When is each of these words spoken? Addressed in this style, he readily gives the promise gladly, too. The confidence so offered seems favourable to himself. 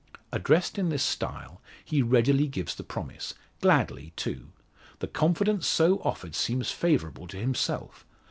Addressed 0.31 0.79
in 0.79 0.89
this 0.89 1.03
style, 1.03 1.61
he 1.85 2.01
readily 2.01 2.47
gives 2.47 2.73
the 2.73 2.83
promise 2.83 3.35
gladly, 3.61 4.13
too. 4.15 4.49
The 4.97 5.05
confidence 5.05 5.67
so 5.67 5.97
offered 6.01 6.33
seems 6.33 6.71
favourable 6.71 7.27
to 7.27 7.37
himself. 7.37 8.03